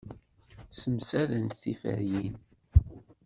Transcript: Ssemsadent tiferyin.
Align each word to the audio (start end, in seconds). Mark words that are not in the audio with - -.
Ssemsadent 0.71 1.57
tiferyin. 1.61 2.35